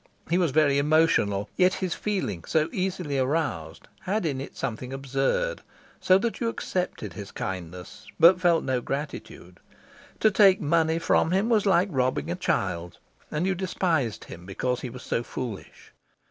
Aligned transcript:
He 0.31 0.39
was 0.39 0.49
very 0.49 0.79
emotional, 0.79 1.47
yet 1.57 1.75
his 1.75 1.93
feeling, 1.93 2.43
so 2.45 2.69
easily 2.71 3.19
aroused, 3.19 3.87
had 3.99 4.25
in 4.25 4.41
it 4.41 4.57
something 4.57 4.91
absurd, 4.91 5.61
so 5.99 6.17
that 6.17 6.39
you 6.39 6.49
accepted 6.49 7.13
his 7.13 7.29
kindness, 7.31 8.07
but 8.19 8.41
felt 8.41 8.63
no 8.63 8.81
gratitude. 8.81 9.59
To 10.21 10.31
take 10.31 10.59
money 10.59 10.97
from 10.97 11.29
him 11.29 11.49
was 11.49 11.67
like 11.67 11.89
robbing 11.91 12.31
a 12.31 12.35
child, 12.35 12.97
and 13.29 13.45
you 13.45 13.53
despised 13.53 14.23
him 14.23 14.47
because 14.47 14.81
he 14.81 14.89
was 14.89 15.03
so 15.03 15.21
foolish. 15.21 15.93